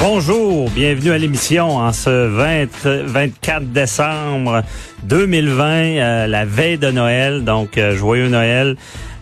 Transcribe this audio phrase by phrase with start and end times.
[0.00, 4.62] Bonjour, bienvenue à l'émission en ce 20, 24 décembre
[5.02, 8.78] 2020, euh, la veille de Noël, donc euh, joyeux Noël.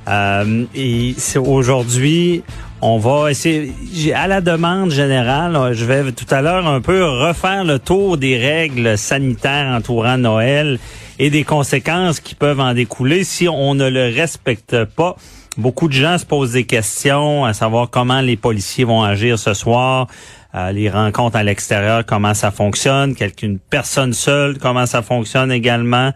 [0.06, 2.44] Euh, et aujourd'hui,
[2.80, 3.74] on va essayer,
[4.14, 8.38] à la demande générale, je vais tout à l'heure un peu refaire le tour des
[8.38, 10.78] règles sanitaires entourant Noël
[11.18, 15.16] et des conséquences qui peuvent en découler si on ne le respecte pas.
[15.58, 19.54] Beaucoup de gens se posent des questions à savoir comment les policiers vont agir ce
[19.54, 20.06] soir.
[20.54, 26.12] Euh, les rencontres à l'extérieur, comment ça fonctionne, quelqu'une personne seule, comment ça fonctionne également.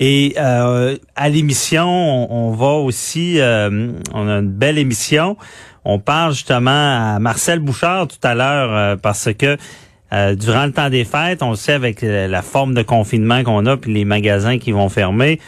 [0.00, 5.36] Et euh, à l'émission, on, va aussi, euh, on a une belle émission.
[5.84, 9.56] On parle justement à Marcel Bouchard tout à l'heure parce que
[10.34, 13.92] durant le temps des fêtes, on sait avec la forme de confinement qu'on a puis
[13.94, 15.38] les magasins qui vont fermer.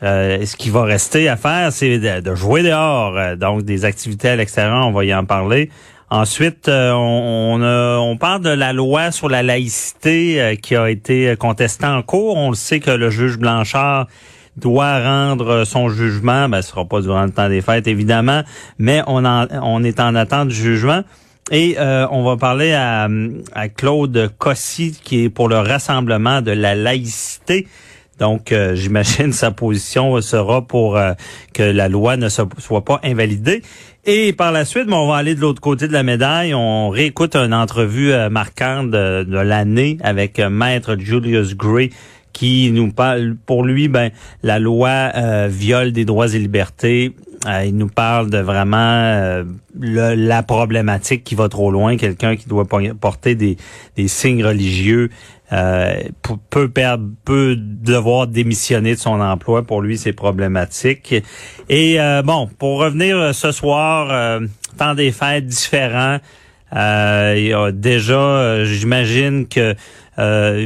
[0.00, 3.36] ce qui va rester à faire, c'est de, de, jouer dehors.
[3.36, 5.70] donc, des activités à l'extérieur, on va y en parler.
[6.08, 11.34] Ensuite, euh, on, on, parle de la loi sur la laïcité euh, qui a été
[11.36, 12.36] contestée en cours.
[12.36, 14.06] On le sait que le juge Blanchard
[14.56, 16.48] doit rendre son jugement.
[16.48, 18.42] Ben, ce sera pas durant le temps des fêtes, évidemment,
[18.78, 21.02] mais on, on est en attente du jugement.
[21.50, 23.08] Et euh, on va parler à,
[23.52, 27.66] à Claude Cossy, qui est pour le rassemblement de la laïcité.
[28.18, 30.98] Donc, j'imagine sa position sera pour
[31.52, 33.62] que la loi ne soit pas invalidée.
[34.08, 36.54] Et par la suite, on va aller de l'autre côté de la médaille.
[36.54, 41.90] On réécoute une entrevue euh, marquante de, l'année avec euh, Maître Julius Gray
[42.32, 44.10] qui nous parle, pour lui, ben,
[44.44, 47.16] la loi euh, viole des droits et libertés.
[47.64, 49.42] il nous parle de vraiment
[49.74, 52.66] la problématique qui va trop loin, quelqu'un qui doit
[53.00, 53.56] porter des,
[53.96, 55.08] des signes religieux
[55.52, 56.02] euh,
[56.50, 59.62] peut perdre, peut devoir démissionner de son emploi.
[59.62, 61.14] Pour lui, c'est problématique.
[61.68, 64.40] Et euh, bon, pour revenir euh, ce soir, euh,
[64.76, 66.18] temps des fêtes différents.
[66.72, 69.74] a déjà, j'imagine que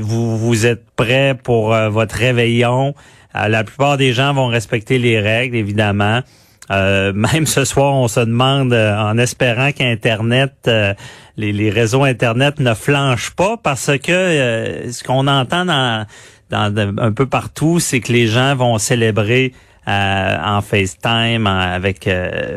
[0.00, 2.94] vous vous êtes prêts pour votre réveillon.
[3.34, 6.22] la plupart des gens vont respecter les règles, évidemment.
[6.70, 10.94] Euh, même ce soir, on se demande, euh, en espérant qu'Internet, euh,
[11.40, 16.06] les, réseaux Internet ne flanchent pas, parce que ce qu'on entend dans,
[16.50, 19.52] un peu partout, c'est que les gens vont célébrer
[19.86, 22.08] en FaceTime, avec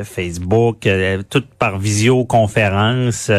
[0.04, 0.88] Facebook,
[1.30, 3.32] tout par visioconférence.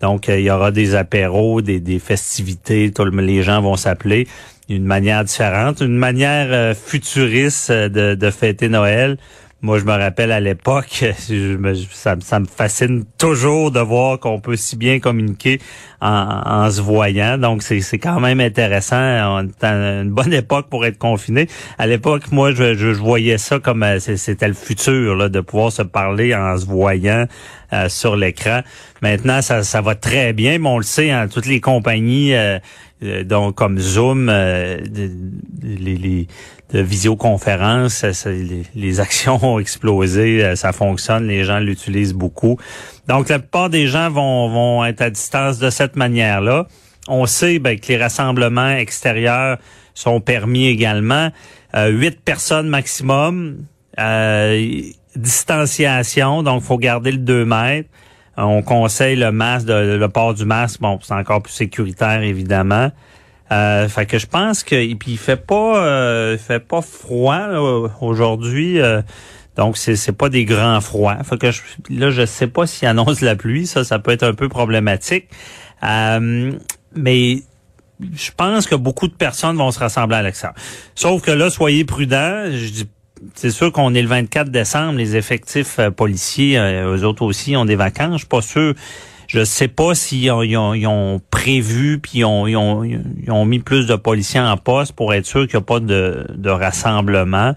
[0.00, 4.26] donc, il y aura des apéros, des, des festivités, tout, les gens vont s'appeler
[4.68, 9.16] d'une manière différente, une manière futuriste de fêter Noël.
[9.62, 11.02] Moi, je me rappelle à l'époque,
[11.92, 15.60] ça, ça, me fascine toujours de voir qu'on peut si bien communiquer
[16.02, 17.38] en, se voyant.
[17.38, 18.96] Donc, c'est quand même intéressant.
[18.98, 21.48] On est une bonne époque pour être confiné.
[21.78, 25.72] À l'époque, moi, je, je, voyais ça comme euh, c'était le futur, là, de pouvoir
[25.72, 27.26] se parler en se voyant
[27.72, 28.60] euh, sur l'écran.
[29.00, 32.58] Maintenant, ça, ça va très bien, mais on le sait, hein, toutes les compagnies, euh,
[33.24, 36.28] donc comme Zoom, les, les
[36.72, 38.04] de visioconférence,
[38.74, 42.58] les, actions ont explosé, euh, ça fonctionne, les gens l'utilisent beaucoup.
[43.08, 46.66] Donc la plupart des gens vont, vont être à distance de cette manière-là.
[47.08, 49.58] On sait ben, que les rassemblements extérieurs
[49.94, 51.30] sont permis également.
[51.74, 53.64] Euh, huit personnes maximum.
[53.98, 54.82] Euh,
[55.14, 57.88] distanciation, donc faut garder le 2 mètres.
[58.36, 60.80] On conseille le masque, le port du masque.
[60.80, 62.90] Bon, c'est encore plus sécuritaire évidemment.
[63.52, 67.46] Euh, fait que je pense que et puis il fait pas euh, fait pas froid
[68.00, 69.02] aujourd'hui euh,
[69.56, 72.88] donc c'est c'est pas des grands froids fait que je, là je sais pas s'il
[72.88, 75.28] annonce la pluie ça ça peut être un peu problématique
[75.84, 76.50] euh,
[76.96, 77.44] mais
[78.00, 80.56] je pense que beaucoup de personnes vont se rassembler à l'extérieur
[80.96, 82.88] sauf que là soyez prudents je dis
[83.34, 87.56] c'est sûr qu'on est le 24 décembre, les effectifs euh, policiers, euh, eux autres aussi
[87.56, 88.12] ont des vacances.
[88.12, 88.74] Je suis pas sûr.
[89.28, 92.84] Je sais pas s'ils ont, ils ont, ils ont, prévu puis ils ont, ils ont,
[92.84, 95.80] ils ont, mis plus de policiers en poste pour être sûr qu'il n'y a pas
[95.80, 97.54] de, de rassemblement.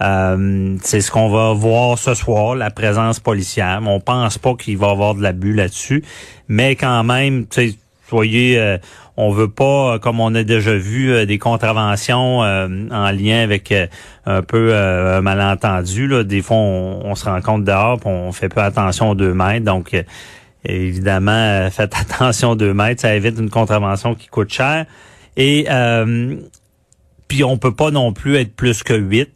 [0.00, 3.80] Euh, c'est ce qu'on va voir ce soir, la présence policière.
[3.84, 6.02] On pense pas qu'il va y avoir de l'abus là-dessus,
[6.48, 7.46] mais quand même,
[8.08, 8.78] soyez, euh,
[9.16, 13.74] on veut pas, comme on a déjà vu, euh, des contraventions euh, en lien avec
[14.26, 16.06] un peu un malentendu.
[16.06, 16.24] Là.
[16.24, 19.64] Des fois, on, se rend compte dehors, pis on fait peu attention aux deux mètres.
[19.64, 19.94] Donc,
[20.64, 24.86] évidemment, faites attention deux mètres, ça évite une contravention qui coûte cher.
[25.36, 25.66] Et
[27.28, 29.30] puis, on peut pas non plus être plus que huit.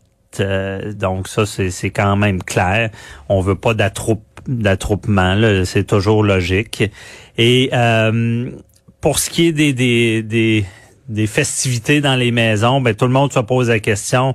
[0.97, 2.91] donc ça, c'est quand même clair.
[3.29, 6.91] On veut pas d'attroupement, c'est toujours logique.
[7.39, 7.71] Et
[9.01, 10.65] pour ce qui est des, des, des,
[11.09, 14.35] des, festivités dans les maisons, ben, tout le monde se pose la question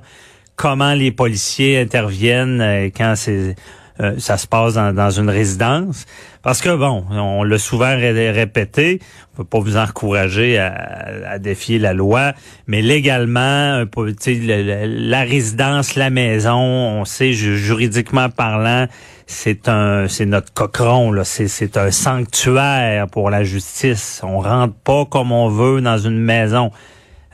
[0.60, 3.56] comment les policiers interviennent euh, quand c'est
[4.00, 6.06] euh, ça se passe dans, une résidence.
[6.42, 8.98] Parce que, bon, on l'a souvent répété,
[9.34, 12.32] on peut pas vous encourager à, défier la loi,
[12.66, 18.86] mais légalement, la, la résidence, la maison, on sait juridiquement parlant,
[19.26, 24.22] c'est un c'est notre cochon c'est un sanctuaire pour la justice.
[24.24, 26.72] On rentre pas comme on veut dans une maison.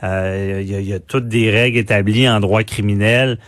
[0.03, 3.39] Il euh, y, y, a, toutes des règles établies en droit criminel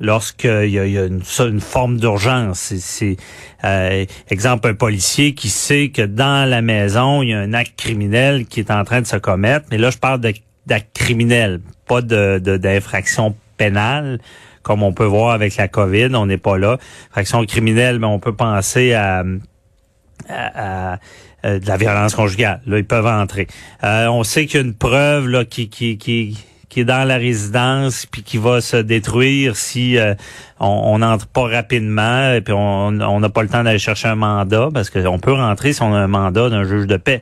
[0.00, 2.72] lorsqu'il y a, y a une, une, forme d'urgence.
[2.78, 3.16] C'est,
[3.64, 7.78] euh, exemple, un policier qui sait que dans la maison, il y a un acte
[7.78, 9.66] criminel qui est en train de se commettre.
[9.70, 14.18] Mais là, je parle d'acte criminel, pas de, d'infraction pénale
[14.62, 16.76] comme on peut voir avec la COVID, on n'est pas là.
[17.10, 19.24] Fraction criminelle, mais on peut penser à,
[20.28, 20.98] à,
[21.42, 22.60] de la violence conjugale.
[22.66, 23.46] Là, ils peuvent entrer.
[23.84, 26.36] Euh, on sait qu'il y a une preuve là, qui, qui, qui,
[26.70, 30.14] qui est dans la résidence puis qui va se détruire si euh,
[30.60, 34.68] on n'entre pas rapidement et puis on n'a pas le temps d'aller chercher un mandat
[34.72, 37.20] parce qu'on peut rentrer si on a un mandat d'un juge de paix.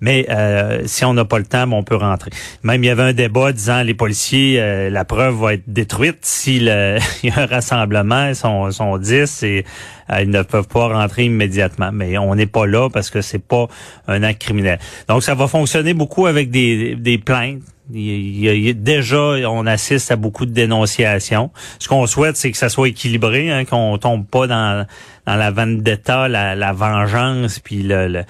[0.00, 2.30] Mais euh, si on n'a pas le temps, on peut rentrer.
[2.62, 6.18] Même il y avait un débat disant les policiers, euh, la preuve va être détruite
[6.22, 6.98] s'il y a
[7.36, 9.64] un rassemblement, ils sont, sont 10 et
[10.10, 11.90] euh, ils ne peuvent pas rentrer immédiatement.
[11.92, 13.68] Mais on n'est pas là parce que c'est pas
[14.06, 14.78] un acte criminel.
[15.08, 17.62] Donc ça va fonctionner beaucoup avec des, des plaintes.
[17.92, 19.16] Il déjà,
[19.48, 21.50] on assiste à beaucoup de dénonciations.
[21.78, 24.86] Ce qu'on souhaite, c'est que ça soit équilibré, hein, qu'on tombe pas dans,
[25.26, 28.24] dans la vendetta, la, la vengeance, puis le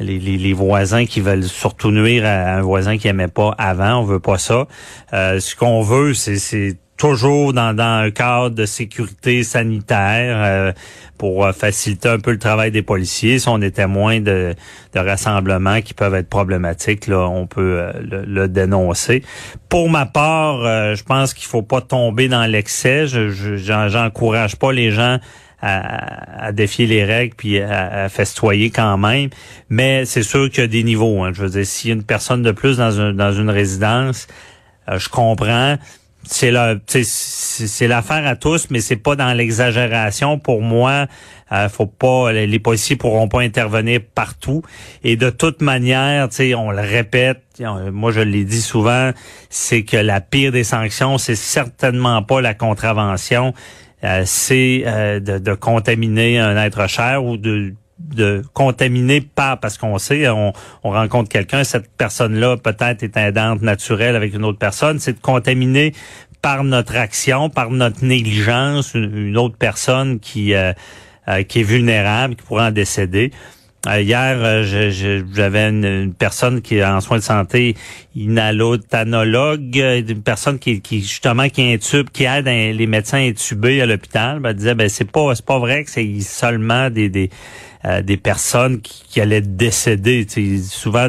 [0.00, 4.00] les, les, voisins qui veulent surtout nuire à un voisin qui aimait pas avant.
[4.00, 4.66] On veut pas ça.
[5.12, 10.72] Euh, ce qu'on veut, c'est toujours dans, dans un cadre de sécurité sanitaire euh,
[11.16, 13.38] pour euh, faciliter un peu le travail des policiers.
[13.38, 14.54] Si on est témoin de,
[14.94, 19.22] de rassemblements qui peuvent être problématiques, là, on peut le, dénoncer.
[19.70, 20.62] Pour ma part,
[20.94, 23.06] je pense qu'il faut pas tomber dans l'excès.
[23.06, 23.56] Je
[23.88, 25.18] j'encourage pas les gens
[25.62, 29.30] à, défier les règles puis à, festoyer quand même.
[29.68, 31.22] Mais c'est sûr qu'il y a des niveaux.
[31.22, 31.32] Hein.
[31.34, 34.26] Je veux dire, s'il y a une personne de plus dans, dans une résidence,
[34.88, 35.76] euh, je comprends.
[36.24, 40.38] C'est la, c'est l'affaire à tous, mais c'est pas dans l'exagération.
[40.38, 41.06] Pour moi,
[41.52, 44.62] euh, faut pas, les, policiers pourront pas intervenir partout.
[45.02, 47.42] Et de toute manière, on le répète,
[47.92, 49.12] moi je l'ai dit souvent,
[49.48, 53.54] c'est que la pire des sanctions, c'est certainement pas la contravention,
[54.02, 59.98] euh, c'est euh, de, contaminer un être cher ou de de contaminer pas parce qu'on
[59.98, 65.12] sait on, rencontre quelqu'un cette personne-là peut-être est aidante naturelle avec une autre personne c'est
[65.12, 65.92] de contaminer
[66.42, 70.72] par notre action par notre négligence une, autre personne qui euh,
[71.48, 73.30] qui est vulnérable qui pourrait en décéder
[73.86, 74.62] euh, hier, euh,
[75.32, 77.76] j'avais une, personne qui est en soins de santé,
[78.14, 83.86] inhalotanologue, euh, une personne qui, qui justement qui intube, qui aide les médecins intubés à
[83.86, 84.40] l'hôpital.
[84.40, 87.30] Ben, elle disait ben c'est pas c'est pas vrai que c'est seulement des, des
[87.86, 90.26] euh, des personnes qui, allaient décéder.
[90.62, 91.08] souvent,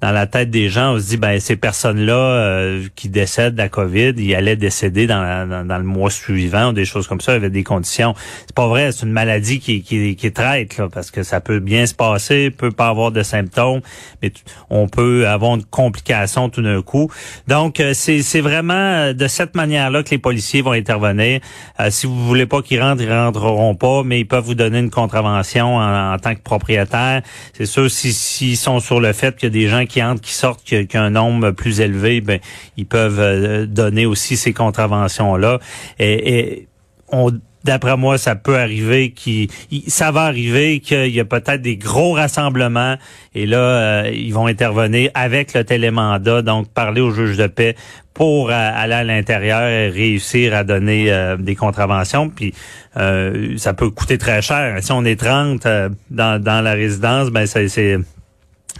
[0.00, 3.58] dans la tête des gens, on se dit, ben ces personnes-là euh, qui décèdent de
[3.58, 7.32] la COVID, ils allaient décéder dans, dans, le mois suivant ou des choses comme ça,
[7.32, 8.14] avec des conditions.
[8.46, 11.58] C'est pas vrai, c'est une maladie qui, qui, qui traite, là, parce que ça peut
[11.58, 13.80] bien se passer, peut pas avoir de symptômes,
[14.22, 14.30] mais
[14.68, 17.10] on peut avoir une complication tout d'un coup.
[17.48, 21.40] Donc, euh, c'est vraiment de cette manière-là que les policiers vont intervenir.
[21.88, 24.90] si vous voulez pas qu'ils rentrent, ils rentreront pas, mais ils peuvent vous donner une
[24.90, 27.22] contravention en en tant que propriétaire.
[27.54, 30.20] C'est sûr, s'ils si, sont sur le fait qu'il y a des gens qui entrent,
[30.20, 32.40] qui sortent, qu'il y a un nombre plus élevé, ben
[32.76, 35.58] ils peuvent euh, donner aussi ces contraventions-là.
[35.98, 36.68] Et
[37.08, 37.32] on
[37.64, 39.50] d'après moi, ça peut arriver, qui,
[39.86, 42.96] ça va arriver qu'il y a peut-être des gros rassemblements
[43.34, 47.76] et là, euh, ils vont intervenir avec le télémandat, donc parler au juge de paix
[48.14, 52.28] pour euh, aller à l'intérieur et réussir à donner euh, des contraventions.
[52.28, 52.54] Puis
[52.94, 54.76] ça peut coûter très cher.
[54.82, 55.66] Si on est 30
[56.10, 57.98] dans, dans la résidence, ben c'est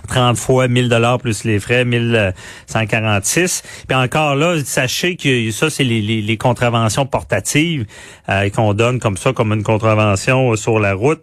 [0.09, 3.63] 30 fois 1000 dollars plus les frais, 1146.
[3.89, 7.87] Puis encore là, sachez que ça, c'est les, les, contraventions portatives
[8.29, 11.23] euh, qu'on donne comme ça, comme une contravention sur la route.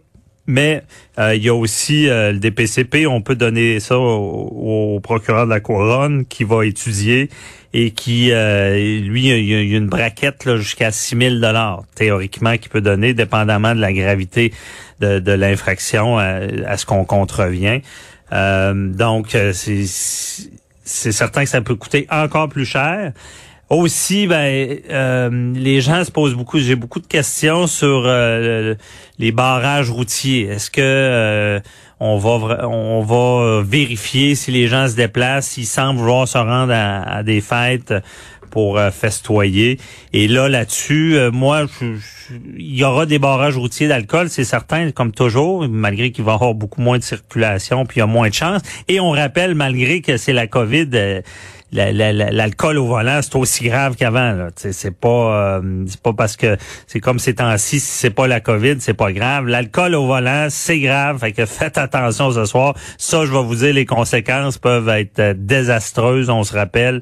[0.49, 0.83] Mais
[1.19, 5.49] euh, il y a aussi euh, le DPCP, on peut donner ça au, procureur de
[5.49, 7.29] la couronne qui va étudier
[7.73, 12.81] et qui, lui, il y, a, une braquette jusqu'à 6 000 dollars théoriquement qu'il peut
[12.81, 14.53] donner, dépendamment de la gravité
[15.01, 17.81] de, de l'infraction à ce qu'on contrevient.
[18.33, 23.13] Euh, donc, euh, c'est certain que ça peut coûter encore plus cher.
[23.69, 26.59] Aussi, ben, euh, les gens se posent beaucoup.
[26.59, 28.03] J'ai beaucoup de questions sur
[29.19, 30.43] les barrages routiers.
[30.43, 31.61] Est-ce que
[31.99, 36.73] on va on va vérifier si les gens se déplacent, s'ils semblent vouloir se rendre
[36.73, 37.93] à des fêtes
[38.49, 39.79] pour euh, festoyer.
[40.13, 41.65] Et là, là-dessus, euh, moi,
[42.57, 46.35] il y aura des barrages routiers d'alcool, c'est certain, comme toujours, malgré qu'il va y
[46.35, 48.61] avoir beaucoup moins de circulation, puis il y a moins de chance.
[48.87, 51.21] Et on rappelle, malgré que c'est la COVID, euh,
[51.71, 54.47] l'alcool au volant, c'est aussi grave qu'avant.
[54.55, 56.57] C'est pas c'est pas parce que
[56.87, 59.47] c'est comme ces temps-ci, si c'est pas la COVID, c'est pas grave.
[59.47, 61.19] L'alcool au volant, c'est grave.
[61.19, 62.75] Fait que faites attention ce soir.
[62.97, 67.01] Ça, je vais vous dire, les conséquences peuvent être désastreuses, on se rappelle.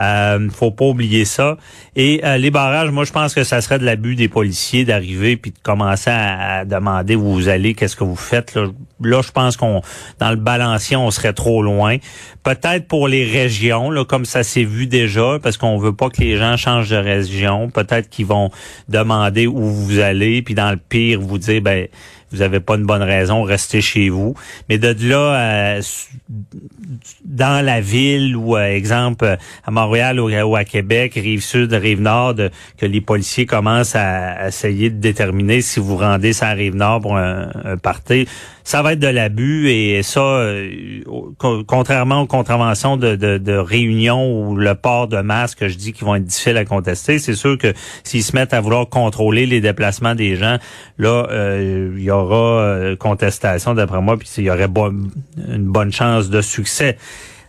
[0.00, 1.58] Euh, faut pas oublier ça.
[1.94, 5.36] Et euh, les barrages, moi, je pense que ça serait de l'abus des policiers d'arriver
[5.36, 8.54] puis de commencer à, demander où vous allez, qu'est-ce que vous faites.
[8.54, 8.66] Là,
[9.02, 9.82] là je pense qu'on
[10.18, 11.98] dans le balancier, on serait trop loin.
[12.42, 16.20] Peut-être pour les régions, là, comme ça s'est vu déjà, parce qu'on veut pas que
[16.20, 17.68] les gens changent de région.
[17.68, 18.50] Peut-être qu'ils vont
[18.88, 21.88] demander où vous allez, puis dans le pire, vous dire ben
[22.32, 24.34] vous avez pas une bonne raison, restez chez vous.
[24.68, 25.82] Mais de là, euh,
[27.24, 32.34] dans la ville ou, euh, exemple, à Montréal ou, à Québec, rive sud, rive nord,
[32.76, 37.16] que les policiers commencent à, essayer de déterminer si vous rendez sa rive nord pour
[37.16, 37.76] un, un
[38.70, 41.00] ça va être de l'abus et ça, euh,
[41.66, 46.14] contrairement aux contraventions de, de, réunion ou le port de masque, je dis qu'ils vont
[46.14, 47.74] être difficiles à contester, c'est sûr que
[48.04, 50.58] s'ils se mettent à vouloir contrôler les déplacements des gens,
[50.98, 55.90] là, euh, il y aura euh, contestation d'après moi, puis il y aurait une bonne
[55.90, 56.96] chance de succès.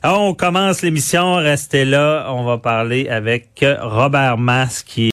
[0.04, 5.10] Alors, on commence l'émission, restez là, on va parler avec Robert Mas qui